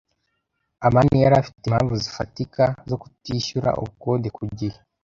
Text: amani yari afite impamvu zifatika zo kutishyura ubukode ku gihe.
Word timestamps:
amani 0.85 1.17
yari 1.23 1.35
afite 1.37 1.61
impamvu 1.65 1.93
zifatika 2.03 2.63
zo 2.89 2.95
kutishyura 3.01 3.69
ubukode 3.79 4.27
ku 4.37 4.43
gihe. 4.59 4.79